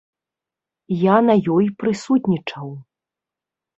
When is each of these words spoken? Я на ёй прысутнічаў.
Я 1.01 1.17
на 1.27 1.35
ёй 1.57 1.65
прысутнічаў. 1.83 2.67